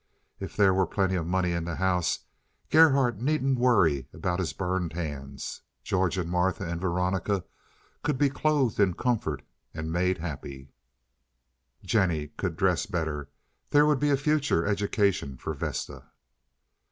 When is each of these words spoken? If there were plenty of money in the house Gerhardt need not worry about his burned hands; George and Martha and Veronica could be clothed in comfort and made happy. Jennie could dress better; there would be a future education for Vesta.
If 0.39 0.55
there 0.55 0.73
were 0.73 0.87
plenty 0.87 1.13
of 1.13 1.27
money 1.27 1.51
in 1.51 1.65
the 1.65 1.75
house 1.75 2.21
Gerhardt 2.71 3.21
need 3.21 3.43
not 3.43 3.59
worry 3.59 4.07
about 4.11 4.39
his 4.39 4.51
burned 4.51 4.93
hands; 4.93 5.61
George 5.83 6.17
and 6.17 6.27
Martha 6.27 6.67
and 6.67 6.81
Veronica 6.81 7.45
could 8.01 8.17
be 8.17 8.27
clothed 8.27 8.79
in 8.79 8.95
comfort 8.95 9.43
and 9.75 9.91
made 9.91 10.17
happy. 10.17 10.71
Jennie 11.85 12.29
could 12.29 12.57
dress 12.57 12.87
better; 12.87 13.29
there 13.69 13.85
would 13.85 13.99
be 13.99 14.09
a 14.09 14.17
future 14.17 14.65
education 14.65 15.37
for 15.37 15.53
Vesta. 15.53 16.05